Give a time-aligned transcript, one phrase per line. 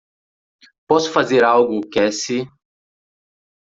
[0.89, 2.47] Posso fazer algo Cassie?